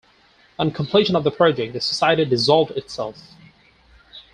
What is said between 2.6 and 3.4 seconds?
itself.